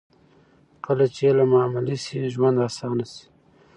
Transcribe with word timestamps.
کله 0.85 1.05
چې 1.13 1.21
علم 1.29 1.51
عملي 1.65 1.97
شي، 2.03 2.17
ژوند 2.33 2.57
اسانه 2.67 3.05
شي. 3.13 3.25